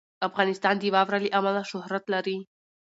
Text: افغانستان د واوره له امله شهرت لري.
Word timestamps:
افغانستان 0.27 0.75
د 0.79 0.83
واوره 0.95 1.19
له 1.23 1.29
امله 1.37 1.63
شهرت 1.71 2.03
لري. 2.13 2.37